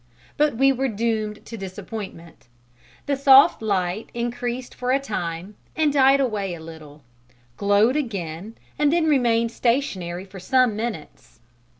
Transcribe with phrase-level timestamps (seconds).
[0.35, 2.47] But we were doomed to disappointment:
[3.05, 7.03] the soft light increased for a time, and died away a little;
[7.55, 11.39] glowed again, and then remained stationary for some minutes!